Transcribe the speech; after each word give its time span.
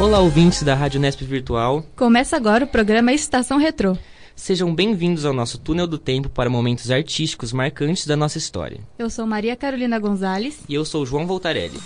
Olá, 0.00 0.20
ouvintes 0.20 0.62
da 0.62 0.76
Rádio 0.76 1.00
Nesp 1.00 1.24
Virtual. 1.24 1.84
Começa 1.96 2.36
agora 2.36 2.64
o 2.64 2.68
programa 2.68 3.12
Estação 3.12 3.58
Retrô. 3.58 3.98
Sejam 4.36 4.72
bem-vindos 4.72 5.24
ao 5.24 5.32
nosso 5.32 5.58
túnel 5.58 5.88
do 5.88 5.98
tempo 5.98 6.28
para 6.28 6.48
momentos 6.48 6.88
artísticos 6.92 7.52
marcantes 7.52 8.06
da 8.06 8.16
nossa 8.16 8.38
história. 8.38 8.78
Eu 8.96 9.10
sou 9.10 9.26
Maria 9.26 9.56
Carolina 9.56 9.98
Gonzalez. 9.98 10.60
E 10.68 10.74
eu 10.74 10.84
sou 10.84 11.04
João 11.04 11.26
Voltarelli. 11.26 11.80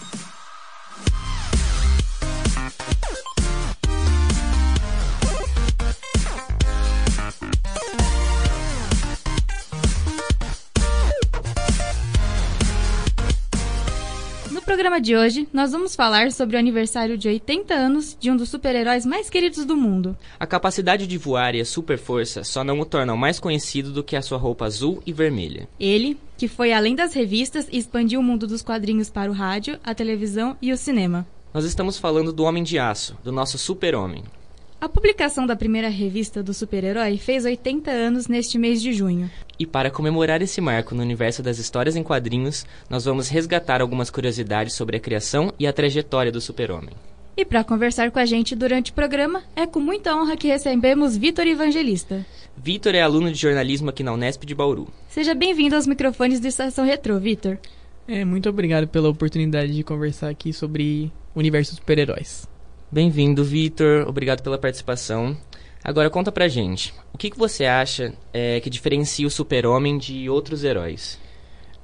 Programa 14.82 15.00
de 15.00 15.16
hoje, 15.16 15.48
nós 15.52 15.70
vamos 15.70 15.94
falar 15.94 16.32
sobre 16.32 16.56
o 16.56 16.58
aniversário 16.58 17.16
de 17.16 17.28
80 17.28 17.72
anos 17.72 18.16
de 18.18 18.32
um 18.32 18.36
dos 18.36 18.48
super-heróis 18.48 19.06
mais 19.06 19.30
queridos 19.30 19.64
do 19.64 19.76
mundo. 19.76 20.16
A 20.40 20.44
capacidade 20.44 21.06
de 21.06 21.16
voar 21.16 21.54
e 21.54 21.60
a 21.60 21.64
super 21.64 21.96
força 21.96 22.42
só 22.42 22.64
não 22.64 22.80
o 22.80 22.84
tornam 22.84 23.16
mais 23.16 23.38
conhecido 23.38 23.92
do 23.92 24.02
que 24.02 24.16
a 24.16 24.22
sua 24.22 24.38
roupa 24.38 24.64
azul 24.64 25.00
e 25.06 25.12
vermelha. 25.12 25.68
Ele, 25.78 26.18
que 26.36 26.48
foi 26.48 26.72
além 26.72 26.96
das 26.96 27.14
revistas 27.14 27.68
e 27.70 27.78
expandiu 27.78 28.18
o 28.18 28.24
mundo 28.24 28.44
dos 28.44 28.60
quadrinhos 28.60 29.08
para 29.08 29.30
o 29.30 29.34
rádio, 29.34 29.78
a 29.84 29.94
televisão 29.94 30.56
e 30.60 30.72
o 30.72 30.76
cinema. 30.76 31.24
Nós 31.54 31.64
estamos 31.64 31.96
falando 31.96 32.32
do 32.32 32.42
Homem 32.42 32.64
de 32.64 32.76
Aço, 32.76 33.16
do 33.22 33.30
nosso 33.30 33.58
super-homem. 33.58 34.24
A 34.82 34.88
publicação 34.88 35.46
da 35.46 35.54
primeira 35.54 35.88
revista 35.88 36.42
do 36.42 36.52
super-herói 36.52 37.16
fez 37.16 37.44
80 37.44 37.88
anos 37.88 38.26
neste 38.26 38.58
mês 38.58 38.82
de 38.82 38.92
junho. 38.92 39.30
E 39.62 39.66
para 39.66 39.92
comemorar 39.92 40.42
esse 40.42 40.60
marco 40.60 40.92
no 40.92 41.02
universo 41.02 41.40
das 41.40 41.56
histórias 41.56 41.94
em 41.94 42.02
quadrinhos, 42.02 42.66
nós 42.90 43.04
vamos 43.04 43.28
resgatar 43.28 43.80
algumas 43.80 44.10
curiosidades 44.10 44.74
sobre 44.74 44.96
a 44.96 45.00
criação 45.00 45.54
e 45.56 45.68
a 45.68 45.72
trajetória 45.72 46.32
do 46.32 46.40
super-homem. 46.40 46.90
E 47.36 47.44
para 47.44 47.62
conversar 47.62 48.10
com 48.10 48.18
a 48.18 48.26
gente 48.26 48.56
durante 48.56 48.90
o 48.90 48.94
programa, 48.94 49.44
é 49.54 49.64
com 49.64 49.78
muita 49.78 50.16
honra 50.16 50.36
que 50.36 50.48
recebemos 50.48 51.16
Vitor 51.16 51.46
Evangelista. 51.46 52.26
Vitor 52.56 52.96
é 52.96 53.02
aluno 53.02 53.30
de 53.30 53.38
jornalismo 53.38 53.90
aqui 53.90 54.02
na 54.02 54.12
Unesp 54.12 54.44
de 54.44 54.52
Bauru. 54.52 54.88
Seja 55.08 55.32
bem-vindo 55.32 55.76
aos 55.76 55.86
microfones 55.86 56.40
do 56.40 56.48
Estação 56.48 56.84
Retro, 56.84 57.20
Vitor. 57.20 57.56
É, 58.08 58.24
muito 58.24 58.48
obrigado 58.48 58.88
pela 58.88 59.10
oportunidade 59.10 59.72
de 59.72 59.84
conversar 59.84 60.28
aqui 60.28 60.52
sobre 60.52 61.12
o 61.36 61.38
universo 61.38 61.76
super-heróis. 61.76 62.48
Bem-vindo, 62.90 63.44
Vitor. 63.44 64.08
Obrigado 64.08 64.42
pela 64.42 64.58
participação. 64.58 65.36
Agora 65.84 66.10
conta 66.10 66.32
pra 66.32 66.48
gente, 66.48 66.92
que, 67.22 67.30
que 67.30 67.38
você 67.38 67.66
acha 67.66 68.12
é, 68.32 68.58
que 68.58 68.68
diferencia 68.68 69.24
o 69.24 69.30
super-homem 69.30 69.96
de 69.96 70.28
outros 70.28 70.64
heróis? 70.64 71.20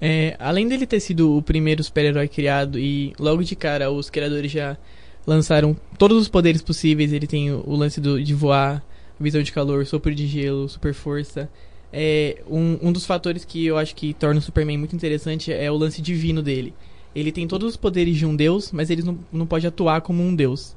É, 0.01 0.37
além 0.37 0.67
dele 0.67 0.85
ter 0.85 0.99
sido 0.99 1.37
o 1.37 1.41
primeiro 1.41 1.83
super-herói 1.85 2.27
criado 2.27 2.77
e 2.77 3.13
logo 3.21 3.45
de 3.45 3.55
cara 3.55 3.89
os 3.89 4.11
criadores 4.11 4.51
já 4.51 4.77
lançaram 5.25 5.77
todos 5.97 6.19
os 6.19 6.29
poderes 6.29 6.61
possíveis, 6.61 7.13
ele 7.13 7.29
tem 7.29 7.53
o, 7.53 7.77
lance 7.77 8.01
do, 8.01 8.21
de 8.21 8.35
voar, 8.35 8.85
visão 9.19 9.41
de 9.41 9.53
calor, 9.53 9.87
sopro 9.87 10.13
de 10.13 10.27
gelo, 10.27 10.69
super 10.69 10.93
força. 10.93 11.49
É, 11.93 12.43
um, 12.49 12.77
um 12.83 12.91
dos 12.91 13.07
fatores 13.07 13.45
que 13.45 13.65
eu 13.65 13.79
acho 13.79 13.95
que 13.95 14.15
torna 14.15 14.41
o 14.41 14.43
Superman 14.43 14.77
muito 14.77 14.97
interessante 14.97 15.53
é 15.53 15.71
o 15.71 15.77
lance 15.77 16.03
divino 16.03 16.43
dele. 16.43 16.75
Ele 17.15 17.31
tem 17.31 17.47
todos 17.47 17.69
os 17.69 17.77
poderes 17.77 18.17
de 18.17 18.27
um 18.27 18.35
deus, 18.35 18.73
mas 18.73 18.91
ele 18.91 19.05
não, 19.05 19.17
não 19.33 19.47
pode 19.47 19.69
atuar 19.69 20.01
como 20.01 20.21
um 20.21 20.35
deus. 20.35 20.77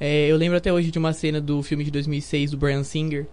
É, 0.00 0.26
eu 0.26 0.36
lembro 0.36 0.56
até 0.56 0.72
hoje 0.72 0.90
de 0.90 0.98
uma 0.98 1.12
cena 1.12 1.40
do 1.40 1.62
filme 1.62 1.84
de 1.84 1.92
2006 1.92 2.50
do 2.50 2.56
Brian 2.56 2.82
Singer, 2.82 3.28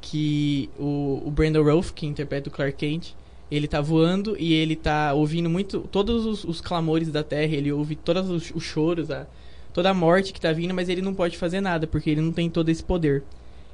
que 0.00 0.70
o, 0.78 1.22
o 1.24 1.30
Brandon 1.30 1.62
Rolfe, 1.62 1.92
que 1.92 2.06
interpreta 2.06 2.48
o 2.48 2.52
Clark 2.52 2.76
Kent, 2.76 3.14
ele 3.50 3.66
tá 3.66 3.80
voando 3.80 4.36
e 4.38 4.52
ele 4.52 4.76
tá 4.76 5.12
ouvindo 5.12 5.50
muito 5.50 5.80
todos 5.90 6.24
os, 6.24 6.44
os 6.44 6.60
clamores 6.60 7.10
da 7.10 7.22
Terra, 7.22 7.54
ele 7.54 7.72
ouve 7.72 7.96
todos 7.96 8.30
os, 8.30 8.52
os 8.54 8.62
choros, 8.62 9.10
a, 9.10 9.26
toda 9.72 9.90
a 9.90 9.94
morte 9.94 10.32
que 10.32 10.40
tá 10.40 10.52
vindo, 10.52 10.72
mas 10.72 10.88
ele 10.88 11.02
não 11.02 11.14
pode 11.14 11.36
fazer 11.36 11.60
nada, 11.60 11.86
porque 11.86 12.10
ele 12.10 12.20
não 12.20 12.32
tem 12.32 12.48
todo 12.48 12.68
esse 12.68 12.82
poder. 12.82 13.24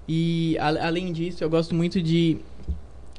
E 0.09 0.57
a, 0.59 0.86
além 0.86 1.13
disso, 1.13 1.45
eu 1.45 1.51
gosto 1.51 1.75
muito 1.75 2.01
de 2.01 2.39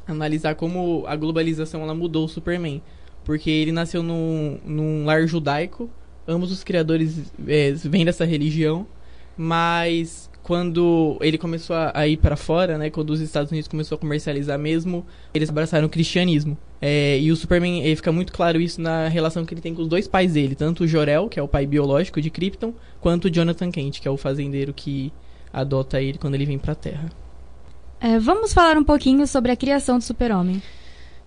analisar 0.08 0.56
como 0.56 1.04
a 1.06 1.16
globalização 1.16 1.82
ela 1.82 1.94
mudou 1.94 2.26
o 2.26 2.30
Superman. 2.30 2.82
Porque 3.24 3.50
ele 3.50 3.74
nasceu 3.74 4.02
num, 4.02 4.58
num 4.66 5.06
lar 5.06 5.28
judaico, 5.28 5.90
ambos 6.26 6.50
os 6.50 6.64
criadores 6.64 7.30
é, 7.46 7.72
vêm 7.74 8.06
dessa 8.06 8.24
religião, 8.24 8.88
mas 9.36 10.30
quando 10.48 11.18
ele 11.20 11.38
começou 11.38 11.76
a, 11.76 12.08
ir 12.08 12.16
para 12.16 12.38
fora, 12.38 12.78
né, 12.78 12.90
quando 12.90 13.10
os 13.10 13.20
Estados 13.20 13.52
Unidos 13.52 13.68
começou 13.68 13.98
a 13.98 14.00
comercializar 14.00 14.58
mesmo, 14.58 15.06
eles 15.34 15.50
abraçaram 15.50 15.88
o 15.88 15.90
cristianismo. 15.90 16.58
É, 16.82 17.20
e 17.20 17.34
o 17.34 17.36
Superman, 17.36 17.84
ele 17.84 17.98
fica 17.98 18.14
muito 18.14 18.32
claro 18.32 18.62
isso 18.62 18.80
na 18.80 19.10
relação 19.10 19.46
que 19.46 19.54
ele 19.54 19.60
tem 19.60 19.76
com 19.76 19.82
os 19.82 19.90
dois 19.90 20.08
pais 20.08 20.36
dele, 20.36 20.56
tanto 20.56 20.86
o 20.86 20.88
Jor-El, 20.88 21.28
que 21.28 21.38
é 21.38 21.44
o 21.44 21.50
pai 21.50 21.66
biológico 21.66 22.22
de 22.22 22.30
Krypton, 22.30 22.74
quanto 23.02 23.26
o 23.26 23.30
Jonathan 23.30 23.70
Kent, 23.70 24.00
que 24.00 24.08
é 24.08 24.12
o 24.12 24.16
fazendeiro 24.16 24.74
que 24.74 25.12
adota 25.52 26.02
ele 26.02 26.18
quando 26.18 26.36
ele 26.36 26.46
vem 26.46 26.58
para 26.58 26.72
a 26.72 26.76
Terra. 26.76 27.10
É, 28.00 28.18
vamos 28.18 28.54
falar 28.54 28.78
um 28.78 28.86
pouquinho 28.86 29.28
sobre 29.28 29.52
a 29.52 29.56
criação 29.58 29.98
do 29.98 30.04
Super-Homem. 30.06 30.64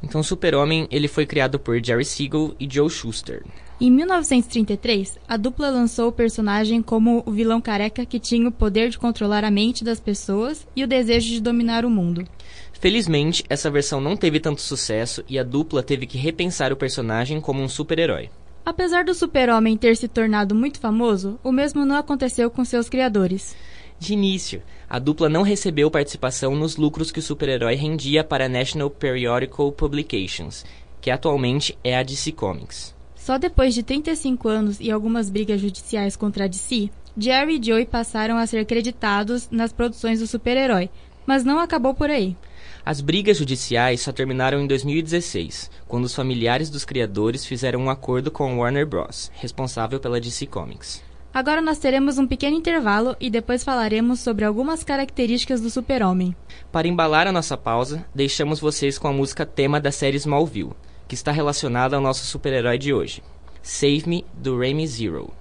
Então, 0.03 0.23
o 0.23 0.25
Super-Homem 0.25 0.89
ele 0.91 1.09
foi 1.09 1.27
criado 1.27 1.59
por 1.59 1.79
Jerry 1.85 2.07
Siegel 2.07 2.55
e 2.59 2.67
Joe 2.67 2.89
Shuster. 2.89 3.43
Em 3.83 3.91
1933, 3.91 5.19
a 5.27 5.39
dupla 5.39 5.71
lançou 5.71 6.09
o 6.09 6.13
personagem 6.13 6.83
como 6.83 7.23
o 7.25 7.33
vilão 7.33 7.63
careca 7.63 8.05
que 8.05 8.21
tinha 8.21 8.47
o 8.47 8.53
poder 8.53 8.91
de 8.91 8.99
controlar 8.99 9.43
a 9.43 9.51
mente 9.51 9.83
das 9.83 9.99
pessoas 9.99 10.69
e 10.77 10.85
o 10.85 10.87
desejo 10.87 11.31
de 11.31 11.41
dominar 11.41 11.87
o 11.87 11.91
mundo. 11.91 12.29
Felizmente, 12.75 13.43
essa 13.49 13.71
versão 13.71 13.99
não 13.99 14.19
teve 14.19 14.39
tanto 14.39 14.61
sucesso 14.61 15.25
e 15.27 15.39
a 15.39 15.43
dupla 15.43 15.83
teve 15.83 16.07
que 16.07 16.19
repensar 16.19 16.75
o 16.75 16.77
personagem 16.77 17.41
como 17.41 17.63
um 17.63 17.69
super-herói. 17.69 18.29
Apesar 18.67 19.03
do 19.03 19.15
Super-Homem 19.15 19.79
ter 19.79 19.97
se 19.97 20.09
tornado 20.09 20.55
muito 20.55 20.79
famoso, 20.79 21.41
o 21.43 21.51
mesmo 21.51 21.87
não 21.87 21.97
aconteceu 21.97 22.51
com 22.51 22.63
seus 22.67 22.87
criadores. 22.87 23.57
De 23.99 24.13
início, 24.13 24.63
a 24.91 24.99
dupla 24.99 25.31
não 25.31 25.41
recebeu 25.41 25.91
participação 25.91 26.55
nos 26.55 26.77
lucros 26.77 27.11
que 27.11 27.19
o 27.19 27.23
super-herói 27.23 27.77
rendia 27.77 28.23
para 28.23 28.45
a 28.45 28.49
National 28.49 28.91
Periodical 28.91 29.73
Publications, 29.73 30.67
que 31.01 31.11
atualmente 31.11 31.79
é 31.83 31.97
a 31.97 32.03
DC 32.03 32.33
Comics. 32.33 33.00
Só 33.21 33.37
depois 33.37 33.75
de 33.75 33.83
35 33.83 34.49
anos 34.49 34.81
e 34.81 34.91
algumas 34.91 35.29
brigas 35.29 35.61
judiciais 35.61 36.17
contra 36.17 36.47
a 36.47 36.49
DC, 36.49 36.89
Jerry 37.19 37.59
e 37.59 37.63
Joey 37.63 37.85
passaram 37.85 38.39
a 38.39 38.47
ser 38.47 38.65
creditados 38.65 39.47
nas 39.51 39.75
produções 39.75 40.21
do 40.21 40.27
super-herói, 40.27 40.89
mas 41.27 41.45
não 41.45 41.59
acabou 41.59 41.93
por 41.93 42.09
aí. 42.09 42.35
As 42.83 43.03
brigas 43.03 43.37
judiciais 43.37 44.01
só 44.01 44.11
terminaram 44.11 44.59
em 44.59 44.67
2016, 44.67 45.71
quando 45.87 46.05
os 46.07 46.15
familiares 46.15 46.71
dos 46.71 46.87
criadores 46.87 47.45
fizeram 47.45 47.81
um 47.81 47.91
acordo 47.91 48.31
com 48.31 48.59
Warner 48.59 48.87
Bros., 48.87 49.31
responsável 49.35 50.01
pela 50.01 50.19
DC 50.19 50.47
Comics. 50.47 51.03
Agora 51.33 51.61
nós 51.61 51.79
teremos 51.79 52.17
um 52.17 52.27
pequeno 52.27 52.57
intervalo 52.57 53.15
e 53.21 53.29
depois 53.29 53.63
falaremos 53.63 54.21
sobre 54.21 54.47
algumas 54.47 54.83
características 54.83 55.61
do 55.61 55.69
Super-Homem. 55.69 56.35
Para 56.73 56.89
embalar 56.89 57.27
a 57.27 57.33
nossa 57.33 57.57
pausa, 57.57 58.03
deixamos 58.15 58.61
vocês 58.61 58.99
com 58.99 59.09
a 59.09 59.13
música 59.13 59.45
tema 59.45 59.79
da 59.79 59.93
série 59.93 60.17
Smallville, 60.17 60.75
que 61.11 61.17
está 61.17 61.33
relacionada 61.33 61.97
ao 61.97 62.03
nosso 62.03 62.25
super-herói 62.25 62.79
de 62.79 62.95
hoje. 62.95 63.21
Save 63.61 64.05
Me, 64.07 64.25
do 64.33 64.57
Remy 64.57 64.87
Zero. 64.87 65.40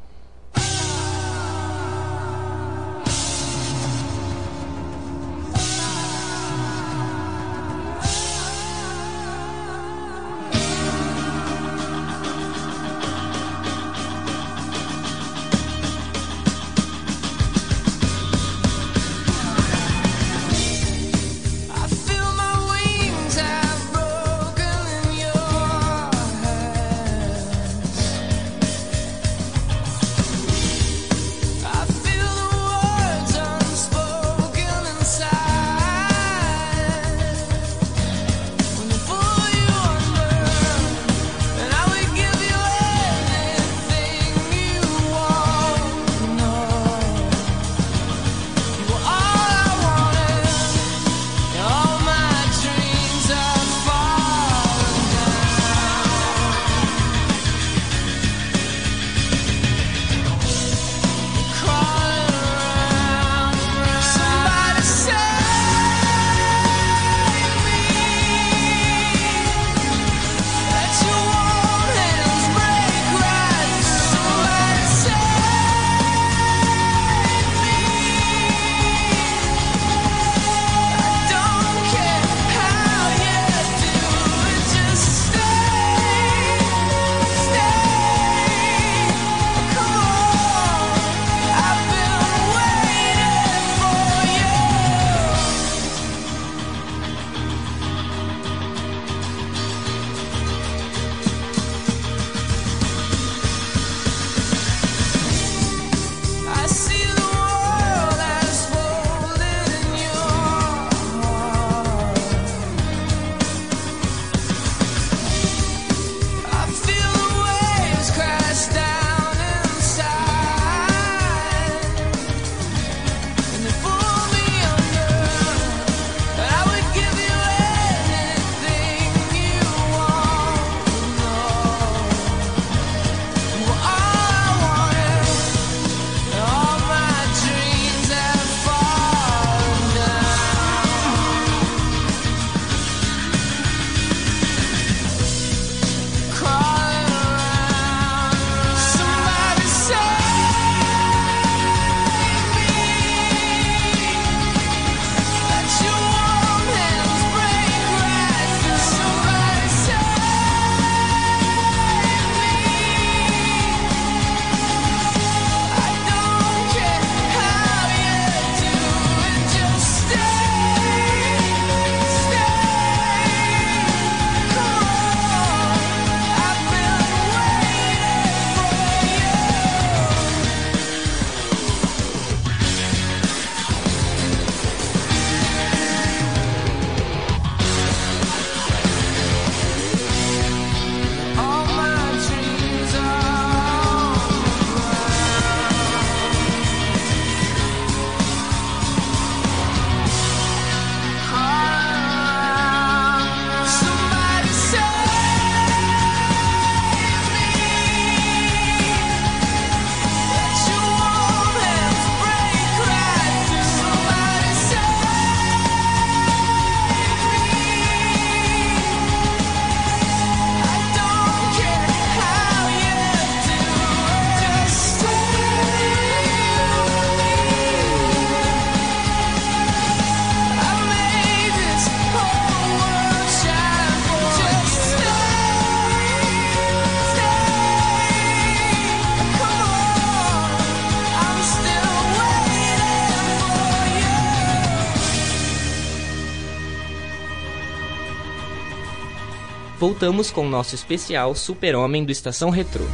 Voltamos 249.89 250.29
com 250.29 250.45
o 250.45 250.49
nosso 250.49 250.75
especial 250.75 251.33
Super-Homem 251.33 252.05
do 252.05 252.11
Estação 252.11 252.51
Retrô. 252.51 252.85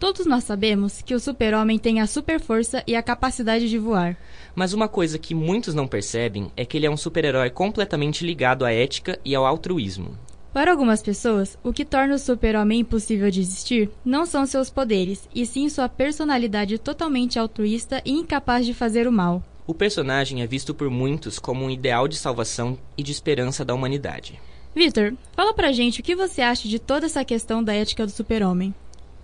Todos 0.00 0.26
nós 0.26 0.42
sabemos 0.42 1.00
que 1.00 1.14
o 1.14 1.20
super-homem 1.20 1.78
tem 1.78 2.00
a 2.00 2.08
super 2.08 2.40
força 2.40 2.82
e 2.84 2.96
a 2.96 3.02
capacidade 3.02 3.70
de 3.70 3.78
voar. 3.78 4.16
Mas 4.52 4.72
uma 4.72 4.88
coisa 4.88 5.16
que 5.16 5.32
muitos 5.32 5.76
não 5.76 5.86
percebem 5.86 6.50
é 6.56 6.64
que 6.64 6.76
ele 6.76 6.86
é 6.86 6.90
um 6.90 6.96
super-herói 6.96 7.50
completamente 7.50 8.26
ligado 8.26 8.64
à 8.64 8.72
ética 8.72 9.16
e 9.24 9.32
ao 9.32 9.46
altruísmo. 9.46 10.18
Para 10.52 10.72
algumas 10.72 11.00
pessoas, 11.00 11.56
o 11.62 11.72
que 11.72 11.84
torna 11.84 12.16
o 12.16 12.18
super-homem 12.18 12.80
impossível 12.80 13.30
de 13.30 13.42
existir 13.42 13.88
não 14.04 14.26
são 14.26 14.44
seus 14.44 14.70
poderes, 14.70 15.28
e 15.32 15.46
sim 15.46 15.68
sua 15.68 15.88
personalidade 15.88 16.78
totalmente 16.78 17.38
altruísta 17.38 18.02
e 18.04 18.10
incapaz 18.10 18.66
de 18.66 18.74
fazer 18.74 19.06
o 19.06 19.12
mal. 19.12 19.40
O 19.68 19.72
personagem 19.72 20.42
é 20.42 20.48
visto 20.48 20.74
por 20.74 20.90
muitos 20.90 21.38
como 21.38 21.64
um 21.64 21.70
ideal 21.70 22.08
de 22.08 22.16
salvação 22.16 22.76
e 22.98 23.04
de 23.04 23.12
esperança 23.12 23.64
da 23.64 23.72
humanidade. 23.72 24.40
Vitor, 24.74 25.14
fala 25.32 25.54
pra 25.54 25.72
gente 25.72 26.00
o 26.00 26.02
que 26.02 26.16
você 26.16 26.42
acha 26.42 26.68
de 26.68 26.78
toda 26.78 27.06
essa 27.06 27.24
questão 27.24 27.62
da 27.62 27.72
ética 27.72 28.04
do 28.04 28.10
super-homem. 28.10 28.74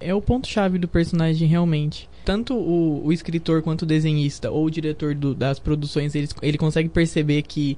É 0.00 0.14
o 0.14 0.22
ponto-chave 0.22 0.78
do 0.78 0.86
personagem, 0.86 1.48
realmente. 1.48 2.08
Tanto 2.24 2.54
o, 2.54 3.04
o 3.04 3.12
escritor 3.12 3.60
quanto 3.60 3.82
o 3.82 3.86
desenhista 3.86 4.50
ou 4.50 4.66
o 4.66 4.70
diretor 4.70 5.14
do, 5.14 5.34
das 5.34 5.58
produções, 5.58 6.14
ele 6.14 6.56
consegue 6.56 6.88
perceber 6.88 7.42
que 7.42 7.76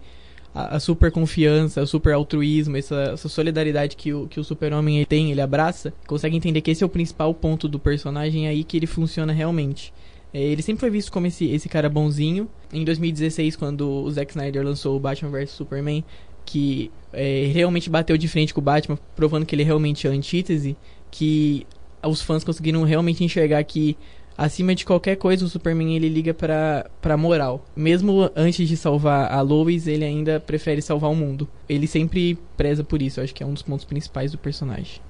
a, 0.55 0.77
a 0.77 0.81
super 0.81 1.11
confiança, 1.11 1.83
o 1.83 1.87
super 1.87 2.13
altruísmo, 2.13 2.77
essa, 2.77 3.13
essa 3.15 3.29
solidariedade 3.29 3.97
que 3.97 4.13
o, 4.13 4.29
que 4.29 4.39
o 4.39 4.45
super-homem 4.45 5.05
tem, 5.07 5.31
ele 5.31 5.41
abraça, 5.41 5.93
consegue 6.07 6.37
entender 6.37 6.61
que 6.61 6.71
esse 6.71 6.83
é 6.83 6.87
o 6.87 6.91
principal 6.91 7.33
ponto 7.33 7.69
do 7.69 7.79
personagem 7.79 8.47
aí 8.47 8.63
que 8.63 8.77
ele 8.77 8.87
funciona 8.87 9.33
realmente. 9.33 9.93
É, 10.35 10.41
ele 10.41 10.63
sempre 10.63 10.81
foi 10.81 10.91
visto 10.91 11.13
como 11.13 11.27
esse, 11.27 11.47
esse 11.51 11.69
cara 11.69 11.89
bonzinho. 11.89 12.49
Em 12.73 12.85
2016, 12.85 13.57
quando 13.57 13.89
o 13.89 14.11
Zack 14.11 14.31
Snyder 14.31 14.65
lançou 14.65 14.97
o 14.97 15.01
Batman 15.01 15.31
vs 15.31 15.51
Superman, 15.51 16.03
que 16.45 16.91
é, 17.13 17.51
realmente 17.53 17.91
bateu 17.91 18.17
de 18.17 18.29
frente 18.29 18.55
com 18.55 18.61
o 18.61 18.65
Batman, 18.65 18.99
provando 19.15 19.47
que 19.47 19.55
ele 19.55 19.63
realmente 19.63 20.07
é 20.07 20.11
a 20.11 20.13
antítese, 20.13 20.77
que 21.11 21.67
os 22.03 22.21
fãs 22.21 22.43
conseguiram 22.43 22.83
realmente 22.83 23.23
enxergar 23.23 23.63
que 23.65 23.97
acima 24.37 24.75
de 24.75 24.85
qualquer 24.85 25.17
coisa, 25.17 25.45
o 25.45 25.49
Superman 25.49 25.95
ele 25.95 26.09
liga 26.09 26.35
pra, 26.35 26.91
pra 27.01 27.17
moral. 27.17 27.65
Mesmo 27.77 28.31
antes 28.35 28.67
de 28.69 28.77
salvar 28.77 29.33
a 29.33 29.41
Lois, 29.41 29.87
ele 29.87 30.05
ainda 30.05 30.41
prefere 30.41 30.83
salvar 30.83 31.11
o 31.11 31.15
mundo. 31.15 31.49
Ele 31.69 31.87
sempre 31.87 32.39
preza 32.57 32.83
por 32.83 33.01
isso, 33.03 33.21
eu 33.21 33.25
acho 33.25 33.35
que 33.35 33.43
é 33.43 33.47
um 33.47 33.53
dos 33.53 33.63
pontos 33.63 33.85
principais 33.85 34.33
do 34.33 34.39
personagem. 34.39 35.01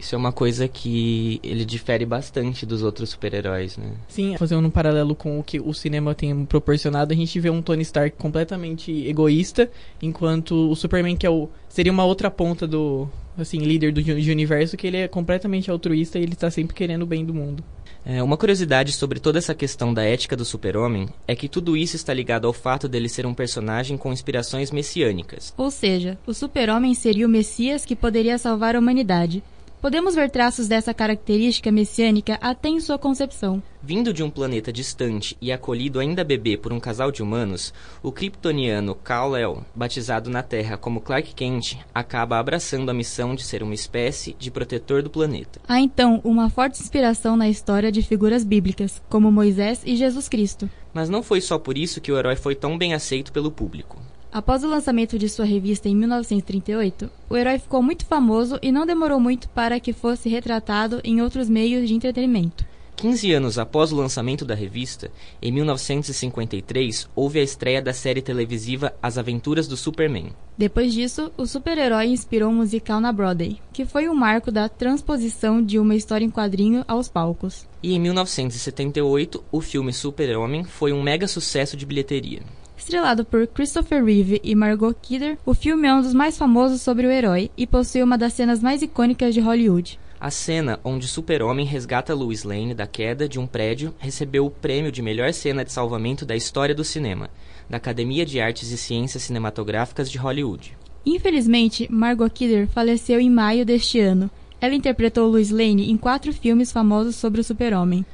Isso 0.00 0.14
é 0.14 0.18
uma 0.18 0.32
coisa 0.32 0.66
que 0.66 1.38
ele 1.42 1.62
difere 1.62 2.06
bastante 2.06 2.64
dos 2.64 2.82
outros 2.82 3.10
super-heróis, 3.10 3.76
né? 3.76 3.92
Sim, 4.08 4.34
fazendo 4.38 4.66
um 4.66 4.70
paralelo 4.70 5.14
com 5.14 5.38
o 5.38 5.44
que 5.44 5.60
o 5.60 5.74
cinema 5.74 6.14
tem 6.14 6.46
proporcionado, 6.46 7.12
a 7.12 7.16
gente 7.16 7.38
vê 7.38 7.50
um 7.50 7.60
Tony 7.60 7.82
Stark 7.82 8.16
completamente 8.16 8.90
egoísta, 9.06 9.70
enquanto 10.00 10.70
o 10.70 10.74
Superman, 10.74 11.16
que 11.16 11.26
é 11.26 11.30
o, 11.30 11.50
seria 11.68 11.92
uma 11.92 12.04
outra 12.06 12.30
ponta 12.30 12.66
do, 12.66 13.06
assim, 13.36 13.58
líder 13.58 13.92
do, 13.92 14.02
do 14.02 14.10
universo, 14.10 14.74
que 14.74 14.86
ele 14.86 14.96
é 14.96 15.06
completamente 15.06 15.70
altruísta 15.70 16.18
e 16.18 16.22
ele 16.22 16.32
está 16.32 16.50
sempre 16.50 16.74
querendo 16.74 17.02
o 17.02 17.06
bem 17.06 17.22
do 17.22 17.34
mundo. 17.34 17.62
É, 18.04 18.22
uma 18.22 18.38
curiosidade 18.38 18.92
sobre 18.92 19.20
toda 19.20 19.38
essa 19.38 19.54
questão 19.54 19.92
da 19.92 20.02
ética 20.02 20.34
do 20.34 20.44
super-homem 20.44 21.08
é 21.28 21.36
que 21.36 21.48
tudo 21.48 21.76
isso 21.76 21.96
está 21.96 22.14
ligado 22.14 22.46
ao 22.46 22.52
fato 22.54 22.88
dele 22.88 23.10
ser 23.10 23.26
um 23.26 23.34
personagem 23.34 23.98
com 23.98 24.10
inspirações 24.10 24.70
messiânicas. 24.70 25.52
Ou 25.58 25.70
seja, 25.70 26.18
o 26.26 26.32
super-homem 26.32 26.94
seria 26.94 27.26
o 27.26 27.30
Messias 27.30 27.84
que 27.84 27.94
poderia 27.94 28.38
salvar 28.38 28.74
a 28.74 28.78
humanidade. 28.78 29.42
Podemos 29.80 30.14
ver 30.14 30.28
traços 30.28 30.68
dessa 30.68 30.92
característica 30.92 31.72
messiânica 31.72 32.38
até 32.42 32.68
em 32.68 32.78
sua 32.80 32.98
concepção. 32.98 33.62
Vindo 33.82 34.12
de 34.12 34.22
um 34.22 34.28
planeta 34.28 34.70
distante 34.70 35.34
e 35.40 35.50
acolhido 35.50 35.98
ainda 35.98 36.22
bebê 36.22 36.54
por 36.58 36.70
um 36.70 36.78
casal 36.78 37.10
de 37.10 37.22
humanos, 37.22 37.72
o 38.02 38.12
kryptoniano 38.12 38.94
Kal-El, 38.94 39.64
batizado 39.74 40.28
na 40.28 40.42
Terra 40.42 40.76
como 40.76 41.00
Clark 41.00 41.34
Kent, 41.34 41.78
acaba 41.94 42.38
abraçando 42.38 42.90
a 42.90 42.94
missão 42.94 43.34
de 43.34 43.42
ser 43.42 43.62
uma 43.62 43.72
espécie 43.72 44.36
de 44.38 44.50
protetor 44.50 45.02
do 45.02 45.08
planeta. 45.08 45.58
Há 45.66 45.80
então 45.80 46.20
uma 46.24 46.50
forte 46.50 46.78
inspiração 46.78 47.34
na 47.34 47.48
história 47.48 47.90
de 47.90 48.02
figuras 48.02 48.44
bíblicas, 48.44 49.00
como 49.08 49.32
Moisés 49.32 49.80
e 49.86 49.96
Jesus 49.96 50.28
Cristo. 50.28 50.68
Mas 50.92 51.08
não 51.08 51.22
foi 51.22 51.40
só 51.40 51.58
por 51.58 51.78
isso 51.78 52.02
que 52.02 52.12
o 52.12 52.18
herói 52.18 52.36
foi 52.36 52.54
tão 52.54 52.76
bem 52.76 52.92
aceito 52.92 53.32
pelo 53.32 53.50
público. 53.50 53.98
Após 54.32 54.62
o 54.62 54.68
lançamento 54.68 55.18
de 55.18 55.28
sua 55.28 55.44
revista 55.44 55.88
em 55.88 55.96
1938, 55.96 57.10
o 57.28 57.36
herói 57.36 57.58
ficou 57.58 57.82
muito 57.82 58.06
famoso 58.06 58.60
e 58.62 58.70
não 58.70 58.86
demorou 58.86 59.18
muito 59.18 59.48
para 59.48 59.80
que 59.80 59.92
fosse 59.92 60.28
retratado 60.28 61.00
em 61.02 61.20
outros 61.20 61.48
meios 61.48 61.88
de 61.88 61.94
entretenimento. 61.94 62.64
15 62.94 63.32
anos 63.32 63.58
após 63.58 63.90
o 63.90 63.96
lançamento 63.96 64.44
da 64.44 64.54
revista, 64.54 65.10
em 65.42 65.50
1953, 65.50 67.08
houve 67.16 67.40
a 67.40 67.42
estreia 67.42 67.82
da 67.82 67.92
série 67.92 68.20
televisiva 68.22 68.94
As 69.02 69.18
Aventuras 69.18 69.66
do 69.66 69.76
Superman. 69.76 70.32
Depois 70.56 70.92
disso, 70.92 71.32
o 71.36 71.46
super-herói 71.46 72.06
inspirou 72.08 72.50
um 72.50 72.56
musical 72.56 73.00
na 73.00 73.10
Broadway, 73.10 73.58
que 73.72 73.86
foi 73.86 74.08
um 74.08 74.14
marco 74.14 74.52
da 74.52 74.68
transposição 74.68 75.60
de 75.60 75.78
uma 75.78 75.96
história 75.96 76.24
em 76.24 76.30
quadrinho 76.30 76.84
aos 76.86 77.08
palcos. 77.08 77.66
E 77.82 77.94
em 77.94 77.98
1978, 77.98 79.42
o 79.50 79.60
filme 79.60 79.92
Super-Homem 79.92 80.62
foi 80.62 80.92
um 80.92 81.02
mega 81.02 81.26
sucesso 81.26 81.76
de 81.76 81.86
bilheteria. 81.86 82.42
Estrelado 82.80 83.26
por 83.26 83.46
Christopher 83.46 84.02
Reeve 84.02 84.40
e 84.42 84.54
Margot 84.54 84.94
Kidder, 84.94 85.36
o 85.44 85.52
filme 85.52 85.86
é 85.86 85.94
um 85.94 86.00
dos 86.00 86.14
mais 86.14 86.38
famosos 86.38 86.80
sobre 86.80 87.06
o 87.06 87.10
herói 87.10 87.50
e 87.54 87.66
possui 87.66 88.02
uma 88.02 88.16
das 88.16 88.32
cenas 88.32 88.62
mais 88.62 88.80
icônicas 88.80 89.34
de 89.34 89.40
Hollywood. 89.40 90.00
A 90.18 90.30
cena 90.30 90.80
onde 90.82 91.06
Super-Homem 91.06 91.66
resgata 91.66 92.14
Lois 92.14 92.42
Lane 92.42 92.72
da 92.72 92.86
queda 92.86 93.28
de 93.28 93.38
um 93.38 93.46
prédio 93.46 93.94
recebeu 93.98 94.46
o 94.46 94.50
prêmio 94.50 94.90
de 94.90 95.02
melhor 95.02 95.30
cena 95.34 95.62
de 95.62 95.70
salvamento 95.70 96.24
da 96.24 96.34
história 96.34 96.74
do 96.74 96.82
cinema, 96.82 97.28
da 97.68 97.76
Academia 97.76 98.24
de 98.24 98.40
Artes 98.40 98.70
e 98.70 98.78
Ciências 98.78 99.24
Cinematográficas 99.24 100.10
de 100.10 100.16
Hollywood. 100.16 100.74
Infelizmente, 101.04 101.86
Margot 101.92 102.30
Kidder 102.30 102.66
faleceu 102.66 103.20
em 103.20 103.28
maio 103.28 103.66
deste 103.66 104.00
ano. 104.00 104.30
Ela 104.58 104.74
interpretou 104.74 105.28
Lois 105.28 105.50
Lane 105.50 105.90
em 105.90 105.98
quatro 105.98 106.32
filmes 106.32 106.72
famosos 106.72 107.14
sobre 107.14 107.42
o 107.42 107.44
Super-Homem. 107.44 108.06